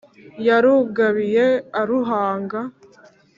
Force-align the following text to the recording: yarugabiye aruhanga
yarugabiye 0.47 1.45
aruhanga 1.81 2.59